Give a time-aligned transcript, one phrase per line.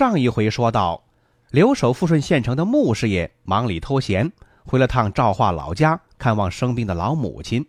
[0.00, 1.04] 上一回说到，
[1.50, 4.32] 留守富顺县城的穆师爷忙里偷闲，
[4.64, 7.68] 回了趟赵化老家看望生病的老母亲。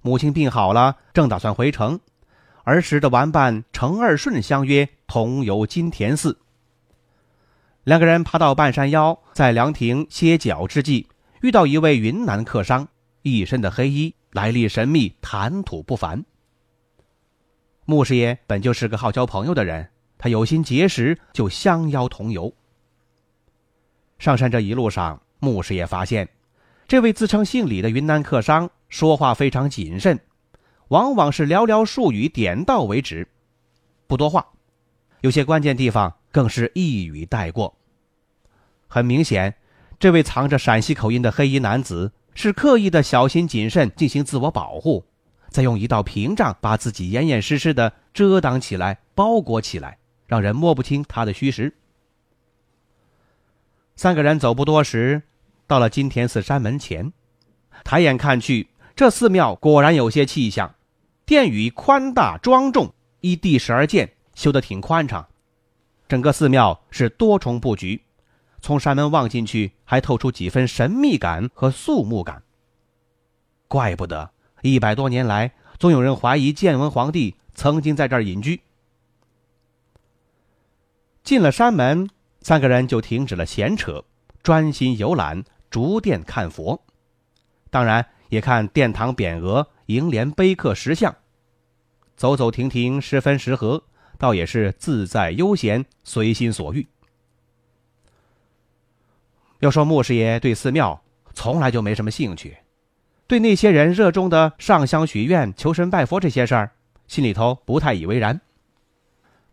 [0.00, 2.00] 母亲病好了，正打算回城，
[2.62, 6.38] 儿时的玩伴程二顺相约同游金田寺。
[7.82, 11.06] 两个人爬到半山腰，在凉亭歇脚之际，
[11.42, 12.88] 遇到一位云南客商，
[13.20, 16.24] 一身的黑衣，来历神秘，谈吐不凡。
[17.84, 19.90] 穆师爷本就是个好交朋友的人。
[20.24, 22.50] 他有心结识，就相邀同游。
[24.18, 26.26] 上山这一路上，牧师也发现，
[26.88, 30.18] 这位自称姓李的云南客商说话非常谨慎，
[30.88, 33.28] 往往是寥寥数语，点到为止，
[34.06, 34.46] 不多话。
[35.20, 37.76] 有些关键地方更是一语带过。
[38.88, 39.54] 很明显，
[39.98, 45.04] 这位藏着陕西口音的黑衣男子是刻意的小心谨慎，进行自我保护，
[45.50, 49.98] 再用一道屏障把自己严严实实的遮挡起来，包裹起来。
[50.26, 51.72] 让人摸不清他的虚实。
[53.96, 55.22] 三个人走不多时，
[55.66, 57.12] 到了金田寺山门前，
[57.84, 60.74] 抬眼看去，这寺庙果然有些气象。
[61.26, 65.26] 殿宇宽大庄重，依地势而建，修得挺宽敞。
[66.06, 68.02] 整个寺庙是多重布局，
[68.60, 72.42] 从山门望进去，还透出几分神秘感和肃穆感。
[73.68, 74.30] 怪不得
[74.60, 78.60] 一百多年来，总有人怀疑建文皇帝曾经在这儿隐居。
[81.24, 82.10] 进了山门，
[82.42, 84.04] 三个人就停止了闲扯，
[84.42, 86.84] 专心游览，逐殿看佛，
[87.70, 91.16] 当然也看殿堂匾额、楹联碑刻石像，
[92.14, 93.82] 走走停停，十分适合，
[94.18, 96.86] 倒也是自在悠闲，随心所欲。
[99.60, 101.02] 要说穆师爷对寺庙
[101.32, 102.58] 从来就没什么兴趣，
[103.26, 106.72] 对那些人热衷的上香许愿、求神拜佛这些事儿，
[107.08, 108.38] 心里头不太以为然。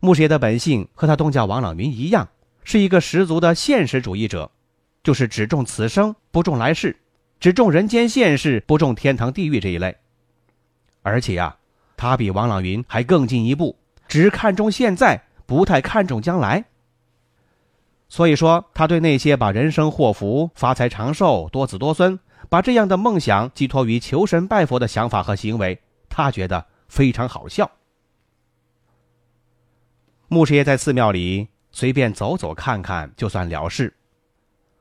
[0.03, 2.27] 穆师爷的本性和他东家王朗云一样，
[2.63, 4.49] 是一个十足的现实主义者，
[5.03, 6.97] 就是只重此生不重来世，
[7.39, 9.95] 只重人间现世不重天堂地狱这一类。
[11.03, 11.55] 而且呀，
[11.95, 16.65] 他比王朗云还更进一步，只看重现在，不太看重将来。
[18.09, 22.19] 所以说，他对那些把人生祸福、发财长寿、多子多孙，
[22.49, 25.79] 把这样的梦想寄托于求神拜佛的想法和行为，
[26.09, 27.69] 他觉得非常好笑。
[30.33, 33.93] 穆师爷在寺庙里随便走走看看，就算了事。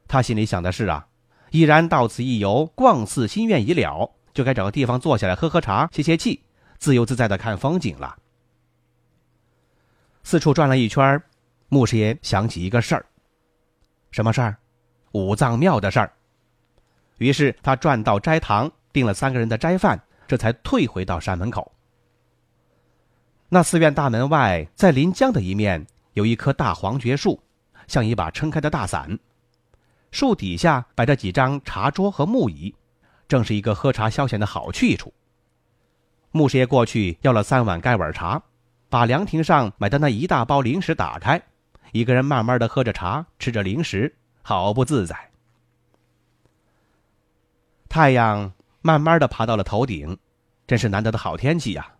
[0.07, 1.09] 他心里想的是啊，
[1.51, 6.45] 已然到此一游，逛寺心愿已了，就该找个地方坐下来喝喝茶、歇歇气，
[6.79, 8.17] 自由自在的看风景了。
[10.23, 11.21] 四处转了一圈，
[11.69, 13.05] 穆师爷想起一个事儿。
[14.13, 14.57] 什么事儿？
[15.11, 16.13] 五藏庙的事儿。
[17.19, 21.73] 于是他转到斋堂，订了三个人的斋饭，这才退回到山门口。
[23.53, 27.43] 那寺院大门外，在临江的一面，有一棵大黄桷树，
[27.89, 29.19] 像一把撑开的大伞。
[30.13, 32.73] 树底下摆着几张茶桌和木椅，
[33.27, 35.13] 正是一个喝茶消闲的好去处。
[36.31, 38.41] 穆师爷过去要了三碗盖碗茶，
[38.89, 41.43] 把凉亭上买的那一大包零食打开，
[41.91, 45.29] 一个人慢慢的喝着茶，吃着零食，好不自在。
[47.89, 50.17] 太阳慢慢的爬到了头顶，
[50.69, 51.95] 真是难得的好天气呀。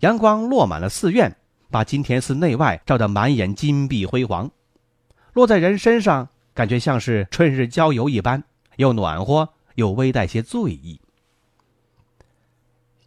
[0.00, 1.34] 阳光落满了寺院，
[1.70, 4.50] 把金田寺内外照得满眼金碧辉煌。
[5.32, 8.42] 落在人身上，感觉像是春日郊游一般，
[8.76, 11.00] 又暖和又微带些醉意。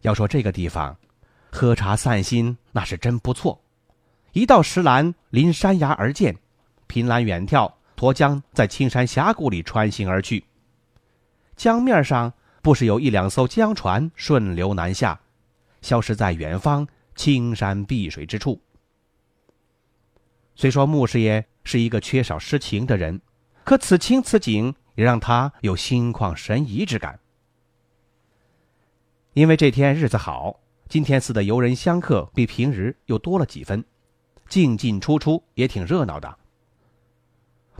[0.02, 0.94] 要说这个地方，
[1.50, 3.58] 喝茶散心那是真不错。
[4.32, 6.36] 一道石栏临山崖而建，
[6.86, 10.44] 凭栏远眺，沱江在青山峡谷里穿行而去。
[11.56, 15.18] 江面上不时有一两艘江船顺流南下。
[15.82, 18.58] 消失在远方青山碧水之处。
[20.54, 23.20] 虽说穆师爷是一个缺少诗情的人，
[23.64, 27.18] 可此情此景也让他有心旷神怡之感。
[29.34, 33.82] 因为这天日子好，金天寺的游人香客比平日又多了几分，
[34.48, 36.38] 进进出出也挺热闹的。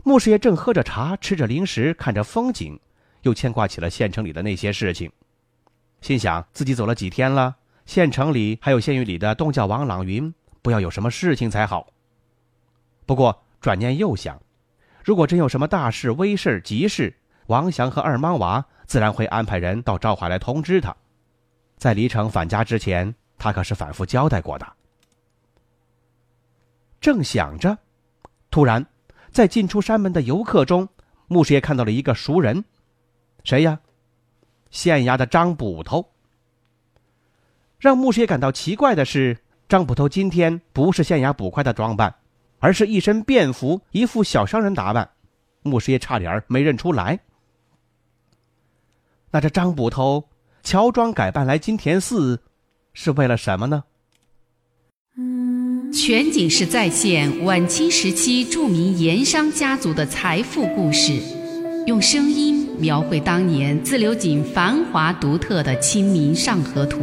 [0.03, 2.79] 穆师爷正喝着茶，吃着零食，看着风景，
[3.21, 5.11] 又牵挂起了县城里的那些事情，
[6.01, 7.55] 心想自己走了几天了。
[7.85, 11.87] 县城里还有县狱里的东教王朗云，不要有什么事情才好。
[13.05, 14.41] 不过转念又想，
[15.03, 17.13] 如果真有什么大事、危事、急事，
[17.47, 20.95] 王祥和二莽娃自然会安排人到赵华来通知他。
[21.77, 24.65] 在离城返家之前，他可是反复交代过的。
[27.01, 27.77] 正想着，
[28.49, 28.85] 突然，
[29.29, 30.87] 在进出山门的游客中，
[31.27, 32.63] 穆师爷看到了一个熟人，
[33.43, 33.81] 谁呀？
[34.71, 36.12] 县衙的张捕头。
[37.83, 42.15] 让穆师爷感到奇怪的是，张捕头今天不是县衙捕快的装扮，
[42.59, 45.09] 而是一身便服，一副小商人打扮。
[45.63, 47.19] 穆师爷差点没认出来。
[49.31, 50.23] 那这张捕头
[50.63, 52.39] 乔装改扮来金田寺，
[52.93, 53.83] 是为了什么呢？
[55.93, 61.19] 全景式再现晚清时期著名盐商家族的财富故事，
[61.85, 66.99] 用声音描绘当年自流井繁华独特的《清明上河图》。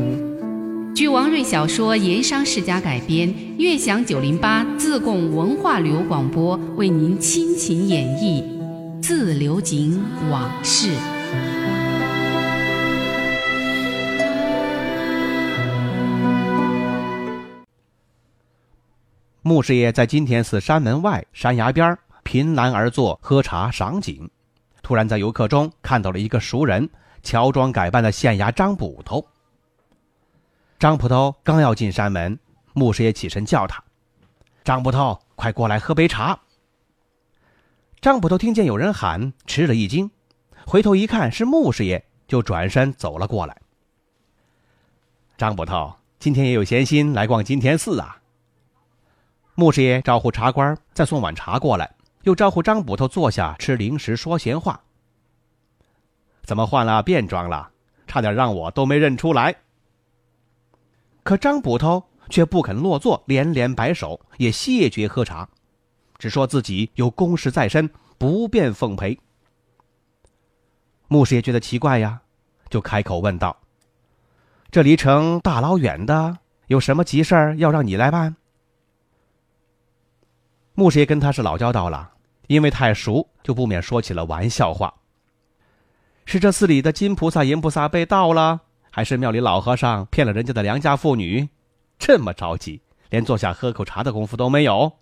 [1.01, 8.43] 据王瑞小说《盐商世家》改编，悦享九零八自贡文化旅游广播为您倾情演绎
[9.03, 9.99] 《自流井
[10.31, 10.89] 往事》。
[19.41, 24.29] 穆师爷在金田寺山门外山崖边凭栏而坐，喝茶赏景。
[24.83, 26.91] 突然在游客中看到了一个熟人，
[27.23, 29.25] 乔装改扮的县衙张捕头。
[30.81, 32.39] 张捕头刚要进山门，
[32.73, 33.85] 穆师爷起身叫他
[34.65, 36.41] ：“张捕头，快过来喝杯茶。”
[38.01, 40.11] 张捕头听见有人喊，吃了一惊，
[40.65, 43.55] 回头一看是穆师爷，就转身走了过来。
[45.37, 48.17] 张捕头今天也有闲心来逛金田寺啊？
[49.57, 54.81] 穆师爷招呼茶官再送碗茶过来，又招呼张捕头坐下吃零食说闲话。
[56.43, 57.71] 怎么换了便装了？
[58.07, 59.55] 差点让我都没认出来。
[61.31, 65.49] 可张捕头却不肯落座，连连摆手，也谢绝喝茶，
[66.19, 67.89] 只说自己有公事在身，
[68.19, 69.17] 不便奉陪。
[71.07, 72.21] 穆师爷觉得奇怪呀，
[72.69, 73.57] 就开口问道
[74.73, 78.35] ：“这离城大老远的，有什么急事儿要让你来办？”
[80.75, 82.11] 穆师爷跟他是老交道了，
[82.49, 84.93] 因为太熟，就不免说起了玩笑话。
[86.25, 91.49] 是这寺里的金菩萨、银菩萨被盗了，还是庙里老和尚骗了人家的良家妇女？
[91.99, 94.93] 这么着急，连坐下喝口茶的功夫都没有。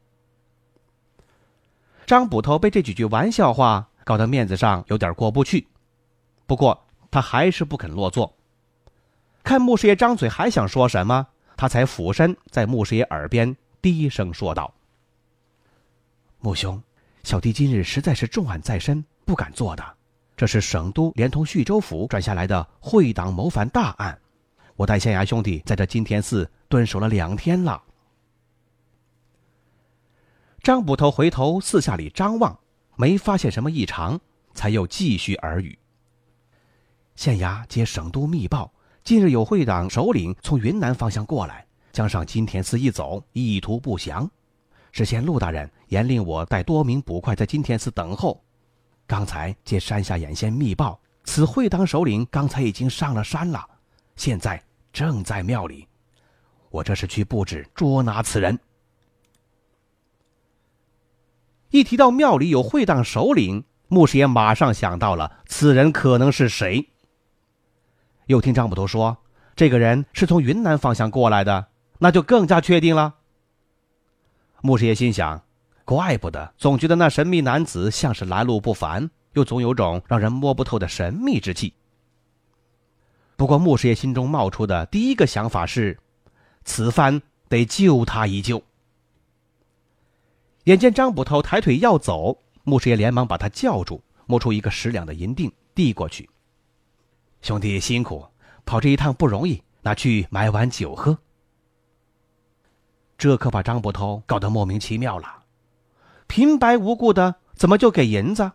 [2.07, 5.69] 张捕头被这几句玩笑话搞得面子上有点过不去，
[6.47, 8.35] 不过他还是不肯落座。
[9.43, 11.27] 看穆师爷张嘴还想说什么，
[11.57, 14.75] 他才俯身在穆师爷耳边低声说道。
[16.41, 16.83] 穆兄，
[17.25, 19.98] 小弟今日实在是重案在身，不敢做的。
[20.39, 24.17] 这是省都连同叙州府转下来的会党谋反大案，
[24.77, 27.83] 我带县衙兄弟在这金田寺蹲守了两天了。
[30.63, 32.57] 张捕头回头四下里张望，
[32.95, 34.21] 没发现什么异常，
[34.55, 35.77] 才又继续耳语。
[37.17, 44.31] 县衙接省都密报，近日有会党首领从云南方向过来，将上金田寺一走，意图不详。
[44.93, 48.41] 只见陆大人严令我带多名捕快在金田寺等候。
[49.09, 53.67] 刚才接山下眼线密报，此会党首领刚才已经上了山了，
[54.17, 54.63] 现在
[54.93, 55.89] 正在庙里。
[56.69, 58.61] 我这是去布置捉拿此人。
[61.71, 66.91] 一提到庙里有会党首领，穆师爷马上想到了此人可能是谁。
[68.27, 69.17] 又听张捕头说，
[69.57, 71.69] 这个人是从云南方向过来的，
[72.01, 73.15] 那就更加确定了。
[74.61, 75.43] 穆师爷心想
[75.89, 81.73] ：“怪不得，总觉得那神秘男子像是来路不凡，又总有种让人摸不透的神秘之气。”
[83.37, 85.99] 不过，穆师爷心中冒出的第一个想法是：
[86.63, 88.63] 此番得救他一救。
[90.65, 96.29] 眼见张捕头抬腿要走，穆师爷连忙把他叫住，摸出一个十两的银锭递过去
[97.41, 98.27] ：“兄弟辛苦，
[98.67, 101.17] 跑这一趟不容易，拿去买碗酒喝。”
[103.17, 105.45] 这可把张捕头搞得莫名其妙了，
[106.29, 108.53] 平白无故的怎么就给银子？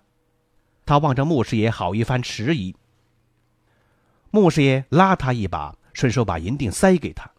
[0.85, 2.73] 他望着穆师爷，好一番迟疑。
[4.31, 7.29] 穆师爷拉他一把，顺手把银锭塞给他：“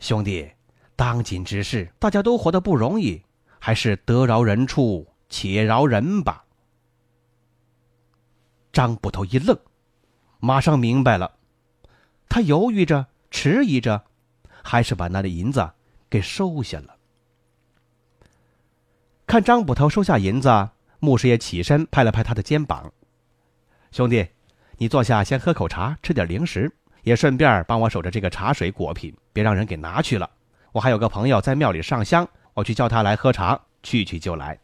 [0.00, 0.50] 兄弟，
[0.96, 3.22] 当今之事，大家都活得不容易，
[3.58, 6.44] 还是得饶人处且饶人吧。”
[8.72, 9.58] 张捕头一愣，
[10.38, 11.32] 马上明白了，
[12.28, 14.04] 他犹豫着，迟疑着，
[14.62, 15.70] 还是把那的银子。
[16.10, 16.96] 给收下了。
[19.30, 22.92] 看张捕头收下银子，穆师爷起身拍了拍他的肩膀
[23.92, 24.26] ：“兄弟，
[24.76, 26.68] 你坐下先喝口茶，吃点零食，
[27.04, 30.28] 也顺便帮我守着这个茶水果品，别让人给拿去了。
[30.72, 34.58] 我还有个朋友在庙里上香，我去叫他来喝茶，去去就来。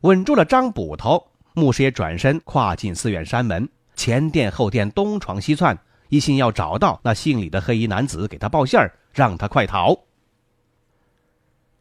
[0.00, 9.96] 稳住了张捕头，牧师爷转身跨进寺院山门，前殿后殿东闯西窜，一心要找到那姓李的黑衣男子，给他报信儿，让他快逃。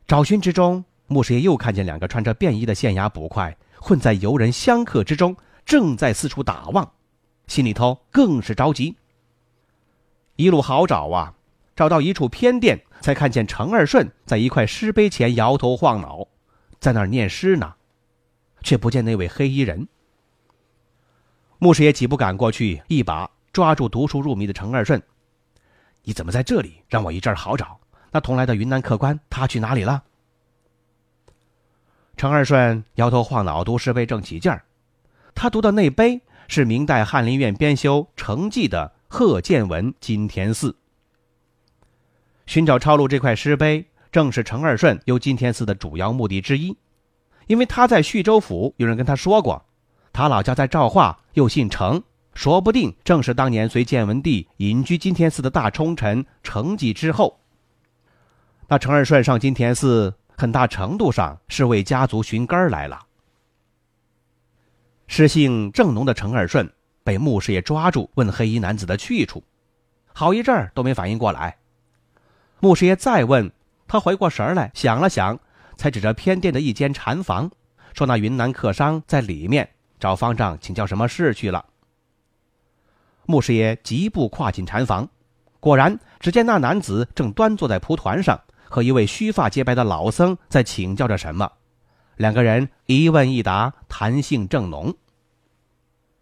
[0.07, 6.91] 找寻之中，牧师爷又看见两个穿着便衣的县衙捕快混在游人香客之中，正在四处打望，
[7.48, 8.98] 心里头更是着急。
[10.36, 11.36] 一路好找啊，
[11.75, 16.27] 找到一处偏殿，才看见程二顺在一块石碑前摇头晃脑，
[16.79, 17.75] 在那儿念诗呢。
[18.65, 19.89] 却不见那位黑衣人。
[21.60, 25.03] 牧师爷几步赶过去，一把抓住读书入迷的程二顺
[26.03, 26.81] ：“你怎么在这里？
[26.88, 27.77] 让我一阵好找。
[28.13, 30.03] 那同来的云南客官，他去哪里了？”
[32.15, 34.63] 程二顺摇头晃脑读诗碑正起劲儿，
[35.34, 40.72] 他读的那碑是明代翰林院编修程记的《贺建文金田寺》。
[42.46, 46.77] 寻找抄录这块诗碑，正是程二顺游金田寺的主要目的之一。
[47.48, 49.65] 因为他在叙州府，有人跟他说过，
[50.13, 52.03] 他老家在赵化，又姓程，
[52.36, 57.39] 说不定正是当年随建文帝隐居金田寺的大冲臣程济之后。
[58.74, 63.00] 那程二顺上金田寺，很大程度上是为家族寻根来了。
[65.06, 66.68] 诗性正浓的程二顺
[67.03, 69.44] 被牧师爷抓住，问黑衣男子的去处，
[70.12, 71.56] 好一阵儿都没反应过来。
[72.62, 73.51] 牧师爷再问，
[73.88, 75.39] 他回过神来，想了想。
[75.77, 77.51] 才指着偏殿的一间禅房，
[77.94, 81.63] 说：“那云南客商在里面找方丈请教什么事去了。”
[83.27, 85.08] 牧师爷疾步跨进禅房，
[85.60, 88.42] 果然只见那男子正端坐在蒲团上，
[88.74, 91.51] 和一位须发洁白的老僧在请教着什么。
[92.15, 94.92] 两个人一问一答，谈性正浓。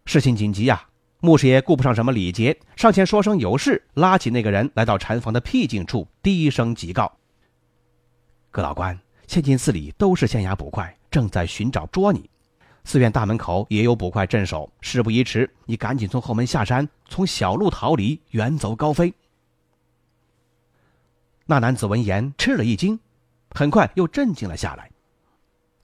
[0.04, 0.86] 事情紧急呀！
[1.20, 7.10] 牧师爷顾不上什么礼节，上前说声有事，拉起那个人来到禅房的僻静处，低声急告
[8.52, 12.28] ：“葛老官。”千金寺里都是县衙捕快，正在寻找捉你。
[12.84, 14.70] 寺院大门口也有捕快镇守。
[14.82, 19.14] 事不宜迟，你赶紧从后门下山，从小路逃离，远走高飞。
[21.46, 22.98] 那男子闻言吃了一惊，
[23.50, 24.90] 很快又镇静了下来。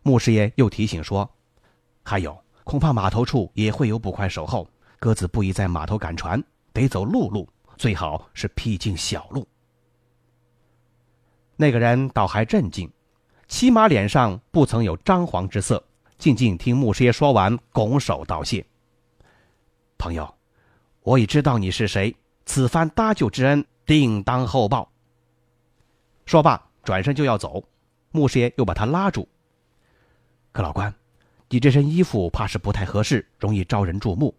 [0.02, 1.28] 牧师爷又提醒说
[2.04, 9.46] ：“还有，恐怕码头处也会有捕快守候，鸽子不宜在码头赶船，得走陆路，最好是僻静小路。”
[11.56, 12.90] 那个人倒还镇静。
[13.48, 15.82] 起码脸上不曾有张皇之色，
[16.18, 18.64] 静静听牧师爷说完，拱手道谢。
[19.96, 20.34] 朋友，
[21.00, 24.92] 我已知道你是谁，此番搭救之恩，定当厚报。
[26.28, 27.64] 说罢，转身就要走，
[28.11, 29.26] 牧师爷又把他拉住。
[30.52, 30.94] 可老官，
[31.49, 34.35] 你这身衣服怕是不太合适，容易招人注目。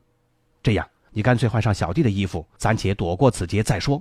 [0.61, 3.99] 这样，你干脆换上小弟的衣服，暂且躲过此劫再说。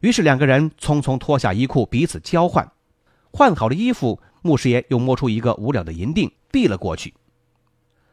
[0.00, 2.68] 于是两个人匆匆脱下衣裤，彼此交换。
[3.32, 7.14] 换好了衣服，牧师爷又摸出一个五两的银锭，递了过去。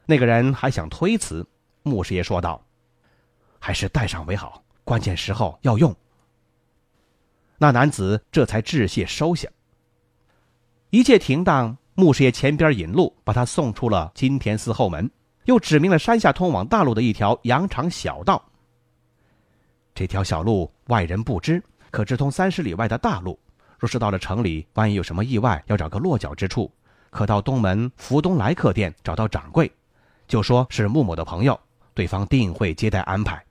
[0.05, 1.43] 那个人还想推辞，
[1.81, 2.63] 牧师爷说道
[3.57, 5.91] ：“还是带上为好，关键时候要用。”
[7.57, 9.47] 那男子这才致谢收下。
[10.89, 15.09] 一切停当，牧师爷前边引路，把他送出了金田寺后门，
[15.45, 18.43] 又指明了山下通往大路的一条羊肠小道。
[19.93, 23.39] 这条小路外人不知，可直通三十里外的大路。
[23.77, 26.71] 若是到了城里，万一有什么意外，要找个落脚之处，
[27.09, 29.71] 可到东门福东来客店找到掌柜，
[30.27, 31.59] 就说是穆某的朋友，
[31.93, 33.43] 对方定会接待安排，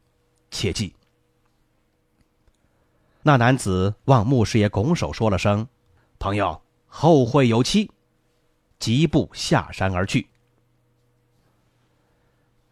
[0.50, 0.94] 切记。
[3.26, 5.66] 那男子望穆师爷拱手说了声
[6.20, 7.90] ：“朋友，后会有期。”
[8.78, 10.28] 疾步下山而去。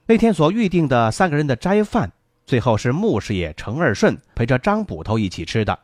[0.04, 2.12] 那天所预定的三个人的斋饭，
[2.44, 5.78] 最后是穆师爷程二顺陪着张捕头一起吃的。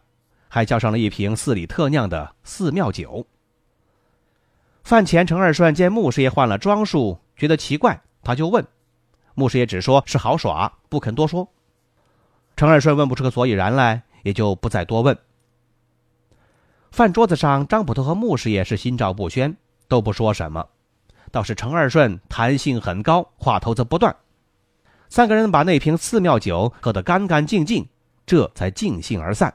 [0.48, 3.26] 还叫上了一瓶寺里特酿的寺庙酒。
[4.82, 8.66] 饭前，程二顺见穆师爷换了装束，觉得奇怪，他就问，
[9.34, 11.48] 穆师爷只说是好耍，不肯多说。
[12.56, 15.16] 程二顺问不出个所以然来，也就不再多问。
[16.90, 19.56] 饭桌子上，张捕头和穆师爷是心照不宣，
[19.88, 20.66] 都不说什么，
[21.30, 24.16] 倒是程二顺弹性很高，话头子不断。
[25.10, 27.86] 三个人把那瓶寺庙酒喝得干干净净，
[28.26, 29.54] 这才尽兴而散。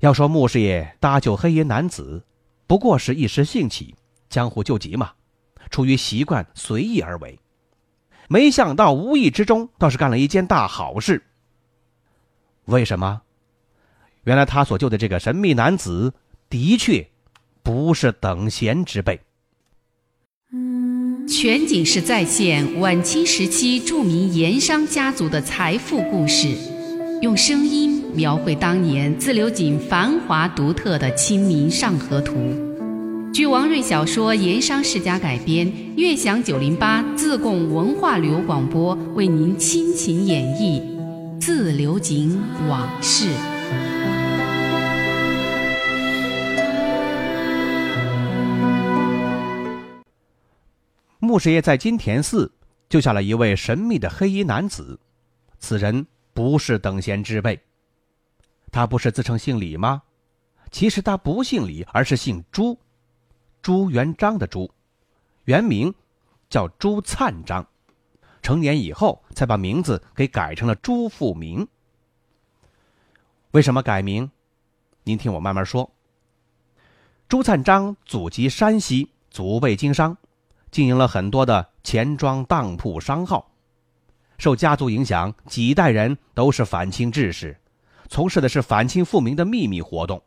[0.00, 2.24] 要说穆师爷搭救黑衣男子，
[2.66, 3.96] 不过是一时兴起，
[4.28, 5.12] 江湖救急嘛，
[5.70, 7.38] 出于习惯随意而为。
[8.28, 11.24] 没想到无意之中倒是干了一件大好事。
[12.68, 13.22] 为什么？
[14.24, 16.12] 原来他所救的这个神秘男子，
[16.50, 17.08] 的确
[17.62, 19.20] 不是等闲之辈。
[21.26, 26.48] 全景式再现晚清时期著名盐商家族的财富故事，
[27.22, 27.96] 用声音。
[28.14, 32.34] 描绘当年自流井繁华独特的《清明上河图》。
[33.32, 40.80] 据王瑞小说《盐商世家》改编，悦享九零八自贡文化旅游广播为您倾情演绎
[41.40, 43.26] 《自流井往事》。
[51.20, 52.50] 穆师爷在金田寺
[52.88, 54.98] 救下了一位神秘的黑衣男子，
[55.58, 57.60] 此人不是等闲之辈。
[58.72, 60.02] 他不是自称姓李吗？
[60.70, 62.78] 其实他不姓李，而是姓朱，
[63.62, 64.70] 朱元璋的朱，
[65.44, 65.94] 原名
[66.50, 67.66] 叫朱灿章，
[68.48, 71.68] 成年以后才把名字给改成了朱富明。
[73.50, 74.30] 为什么改名？
[75.04, 75.92] 您听我慢慢说。
[77.28, 80.16] 朱灿章祖籍山西，祖辈经商。
[80.70, 83.50] 经营了很多的钱庄、当铺、商号，
[84.38, 87.60] 受家族影响，几代人都是反清志士，
[88.08, 90.22] 从事的是反清复明的秘密活动。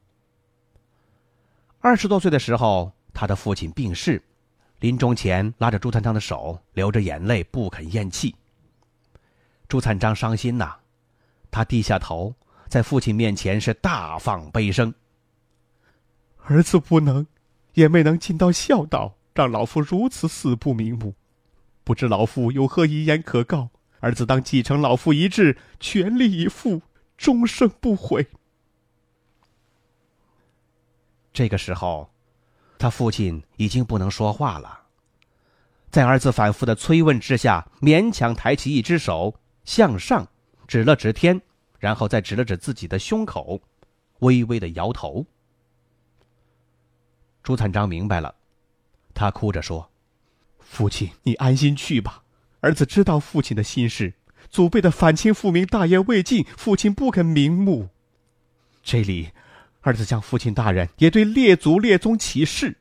[1.79, 4.21] 二十多岁的时候，他的父亲病逝，
[4.81, 8.35] 临终前拉着朱灿章的手，流着眼泪不肯咽气。
[9.67, 10.75] 朱灿章伤心呐，
[11.51, 12.33] 他低下头，
[12.67, 14.93] 在父亲面前是大放悲声
[16.45, 17.27] ：“儿子不能，
[17.75, 21.15] 也没能尽到孝道。”让老夫如此死不瞑目，
[21.85, 23.69] 不知老夫有何遗言可告？
[24.01, 26.81] 儿子当继承老父遗志，全力以赴，
[27.17, 28.27] 终生不悔。
[31.31, 32.10] 这个时候，
[32.81, 34.85] 他父亲已经不能说话了，
[35.91, 40.27] 在儿子反复的催问之下，勉强抬起一只手向上，
[40.67, 41.39] 指了指天，
[41.77, 43.61] 然后再指了指自己的胸口，
[44.21, 45.27] 微微的摇头。
[47.43, 48.33] 朱灿章明白了。
[49.13, 49.91] 他哭着说
[50.59, 52.23] ：“父亲，你安心去吧。
[52.61, 54.15] 儿子知道父亲的心事，
[54.49, 57.89] 祖辈的反清复明大业未尽，父亲不肯瞑目。
[58.81, 59.29] 这里，
[59.81, 62.77] 儿子向父亲大人也对列祖列宗起誓，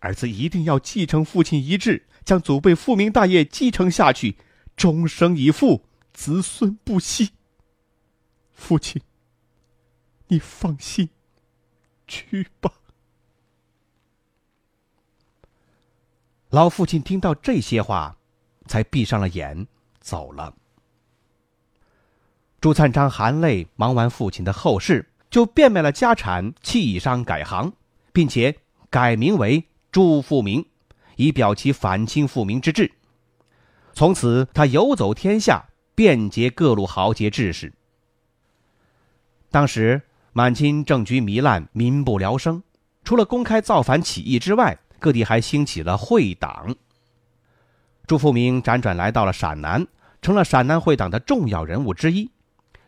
[0.00, 4.36] 儿子一定要继承父亲遗志，将祖辈复明大业继承下去，
[4.76, 7.30] 终生以父，子孙不息。
[8.52, 9.00] 父亲，
[10.28, 11.08] 你放心，
[12.06, 12.72] 去吧。”
[16.50, 18.16] 老父亲听到这些话，
[18.66, 19.66] 才闭上了眼，
[20.00, 20.56] 走了。
[22.60, 27.72] 朱灿章含泪忙完父亲的后事，就变卖了家产，弃商改行，
[28.12, 28.58] 并且
[28.90, 30.64] 改名为朱富明，
[31.16, 32.90] 以表其反清复明之志。
[33.92, 37.72] 从此，他游走天下，遍结各路豪杰志士。
[39.50, 40.00] 当时
[40.32, 42.62] 满清政局糜烂，民不聊生，
[43.02, 46.76] 除了公开造反起义之外，各地还兴起了会党。
[48.06, 49.86] 朱富明辗转来到了陕南，
[50.22, 52.30] 成了陕南会党的重要人物之一，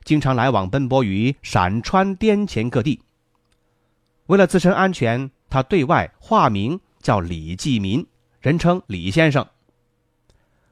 [0.05, 3.01] 经常来往奔波于陕川滇黔各地。
[4.27, 8.07] 为了自身安全，他对外化名叫李继民，
[8.41, 9.47] 人称李先生。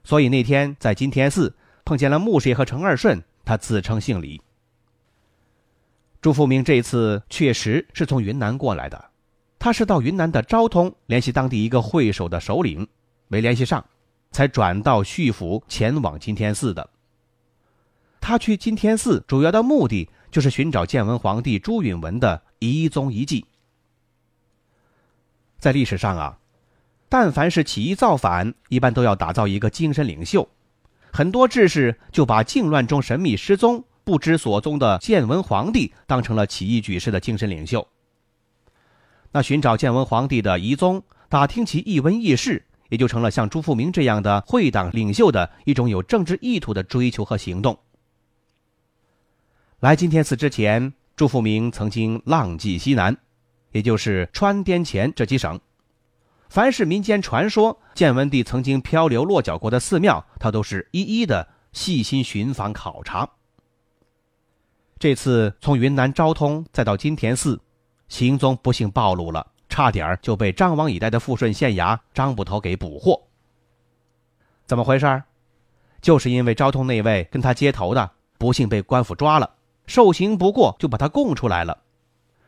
[0.03, 4.41] 所以那天在金田寺碰见了穆师爷和程二顺，他自称姓李。
[6.21, 9.09] 朱富明这次确实是从云南过来的。
[9.59, 12.87] 他是到云南的昭通联系当地一个会首的首领，
[13.27, 13.85] 没联系上，
[14.31, 16.89] 才转到叙府前往金天寺的。
[18.19, 23.45] 他去金天寺主要的目的就是寻找建文皇帝朱允文的遗踪遗迹。
[25.61, 26.39] 在历史上啊，
[27.07, 30.49] 但凡是起义造反，一般都要打造一个精神领袖，
[31.13, 37.87] 很多志士就把靖乱中神秘失踪、不知所踪的建文皇帝当成了起义举事的精神领袖。
[39.31, 47.77] 那寻找建文皇帝的遗踪，打听其一闻轶事，也就成了像朱富明这样的会党领袖的一种有政治意图的追求和行动。
[49.79, 53.15] 来金天寺之前，朱富明曾经浪迹西南，
[53.71, 55.59] 也就是川滇黔这几省。
[56.49, 63.29] 凡是民间传说建文帝曾经漂流落脚过的寺庙，他都是一一的细心寻访考察。
[64.99, 67.59] 这次从云南昭通再到金田寺。
[68.09, 73.21] 行踪不幸暴露了，差点就被张王以待的富顺县衙张捕头给捕获。
[74.65, 75.23] 怎么回事？
[76.01, 79.49] 就是因为昭通那位跟他接头的不幸被官府抓了，
[79.87, 81.77] 受刑不过就把他供出来了。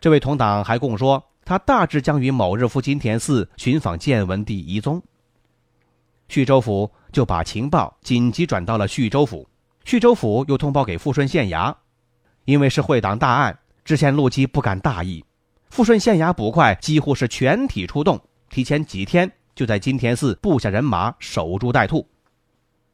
[0.03, 5.01] 这位同党还供说，他大致将于某日赴金田寺寻访建文帝遗踪。
[6.27, 9.47] 徐州府就把情报紧急转到了徐州府，
[9.85, 11.73] 徐州府又通报给富顺县衙，
[12.43, 15.23] 因为是会党大案，知县陆基不敢大意。
[15.69, 22.05] 富顺县衙捕快几乎是全体出动，提前几天就在金田寺布下人马守株待兔，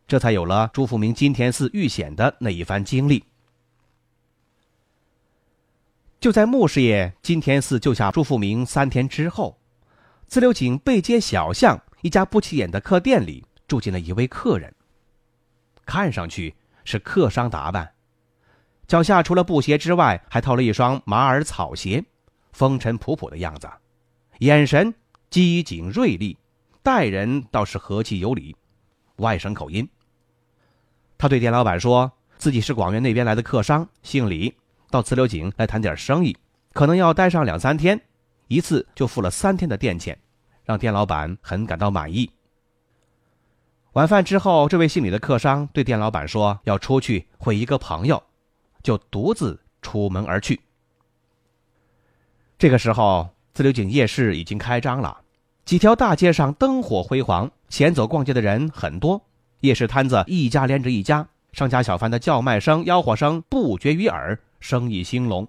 [0.08, 3.24] 这才有了朱富明金田寺遇险的那一番经历。
[6.20, 9.58] 就在穆师爷金田寺救下朱富明三天之后，
[10.28, 14.74] 自流井背街小巷一家不起眼的客店里住进了一位客人。
[15.86, 16.54] 看上去
[16.84, 17.90] 是客商打扮，
[18.86, 22.04] 脚下除了布鞋之外，还套了一双马尔草鞋，
[22.52, 23.70] 风尘仆仆的样子，
[24.40, 24.94] 眼神
[25.30, 26.38] 机警锐利，
[26.84, 28.54] 待人倒是和气有礼，
[29.16, 29.88] 外省口音。
[31.18, 34.54] 他对店老板说自己是广元那边来的客商，姓李。
[34.90, 36.36] 到磁流井来谈点生意，
[36.74, 38.00] 可能要待上两三天，
[38.48, 40.18] 一次就付了三天的店钱，
[40.64, 42.30] 让店老板很感到满意。
[43.94, 48.22] 晚饭之后，这位姓李的客商对店老板说要出去会一个朋友，
[48.84, 50.60] 就独自出门而去。
[52.58, 55.22] 这个时候，自流井夜市已经开张了，
[55.66, 59.22] 几条大街上灯火辉煌，闲走逛街的人很多，
[59.62, 64.40] 夜市摊子一家连着一家，商家小贩的叫卖声、吆喝声不绝于耳。
[64.60, 65.48] 生意兴隆，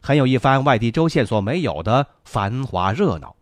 [0.00, 3.36] 很有一番外地州县所没有的繁华热闹。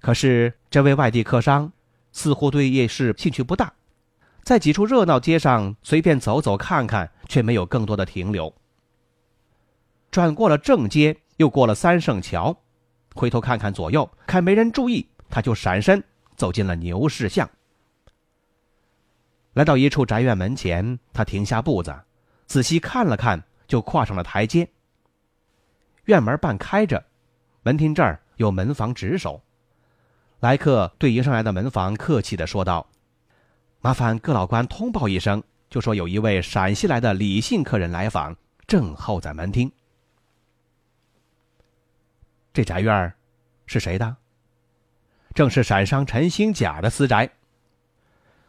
[0.00, 1.72] 可是，这位外地客商
[2.12, 3.72] 似乎对夜市兴趣不大，
[4.42, 8.54] 在几处热闹街上随便走走看看，却没有更多的停留。
[10.10, 12.56] 转过了正街，又过了三圣桥，
[13.14, 16.02] 回头看看左右，看没人注意，他就闪身
[16.34, 17.48] 走进了牛市巷。
[19.52, 21.94] 来到一处宅院门前，他停下步子。
[22.50, 24.68] 仔细看了看，就跨上了台阶。
[26.06, 27.06] 院门半开着，
[27.62, 29.40] 门厅这儿有门房值守。
[30.40, 32.88] 来客对迎上来的门房客气的说道
[33.80, 38.34] ：“麻烦各老官通报一声，就说有一位陕西来的李姓客人来访，
[38.66, 39.70] 正候在门厅。”
[42.52, 43.14] 这宅院
[43.66, 44.16] 是谁的？
[45.34, 47.30] 正是陕商陈兴甲的私宅。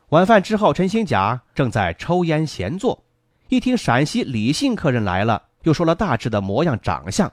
[0.10, 3.04] 晚饭之后，陈兴甲正在抽烟闲坐。
[3.52, 7.30] 一听陕西李姓客人来了，又说了大致的模样长相，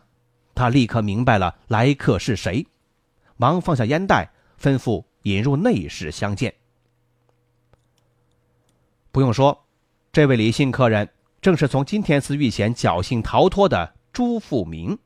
[0.53, 2.67] 他立刻明白了来客是谁，
[3.37, 4.29] 忙放下烟袋，
[4.61, 6.53] 吩咐引入内室相见。
[9.13, 9.65] 不用说，
[10.11, 11.09] 这位李姓客人
[11.41, 14.99] 正是从金田寺遇险侥幸逃脱的朱富明。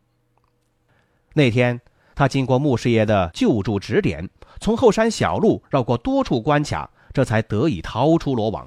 [1.34, 1.78] 那天，
[2.14, 4.26] 他经过穆师爷的救助指点，
[4.60, 8.66] 从后山小路绕过多处关卡，这才得以逃出罗网。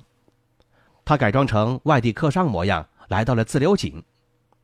[1.06, 4.04] 他改装成外地客商模样来到了自流井，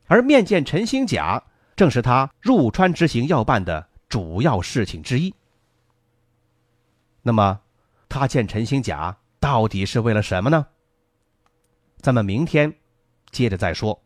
[0.07, 1.41] 而面见陈兴甲，
[1.75, 5.33] 正是他入川执行要办的主要事情之一。
[7.21, 7.59] 那么，
[8.09, 10.65] 他见陈兴甲到底是为了什么呢？
[11.97, 12.73] 咱们明天
[13.29, 14.01] 接着再说。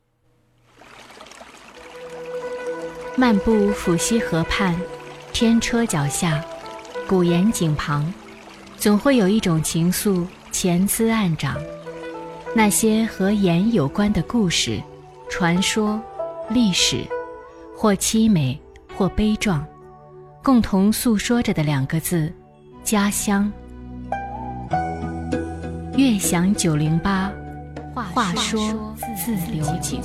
[3.16, 4.78] 漫步抚溪河畔，
[5.32, 6.44] 天车脚下，
[7.08, 8.14] 古岩井旁，
[8.76, 11.58] 总会有一种情愫潜滋暗长。
[12.58, 14.82] 那些和盐有关的故事、
[15.30, 16.02] 传说、
[16.50, 17.06] 历史，
[17.76, 18.58] 或凄美，
[18.96, 19.68] 或悲壮，
[20.42, 22.32] 共同诉说着的两个字：
[22.82, 23.52] 家乡。
[25.98, 27.30] 悦享九零八，
[27.94, 30.02] 话说自流井。